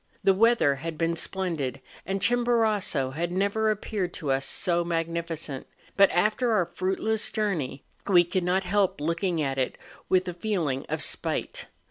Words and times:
The 0.23 0.33
weather 0.33 0.77
had 0.77 0.97
been 0.97 1.15
splendid, 1.15 1.79
and 2.07 2.23
Chimborazo 2.23 3.11
had 3.11 3.31
never 3.31 3.69
appeared 3.69 4.15
to 4.15 4.31
us 4.31 4.47
so 4.47 4.83
magnificent; 4.83 5.67
but, 5.95 6.09
after 6.09 6.53
our 6.53 6.65
fruitless 6.65 7.29
journey, 7.29 7.83
we 8.07 8.23
could 8.23 8.43
not 8.43 8.63
help 8.63 8.99
looking 8.99 9.43
at 9.43 9.59
it 9.59 9.77
with 10.09 10.27
a 10.27 10.33
feeling 10.33 10.87
of 10.89 11.03
spite. 11.03 11.67